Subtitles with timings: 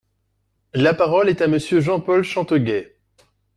[0.73, 2.97] La parole est à Monsieur Jean-Paul Chanteguet.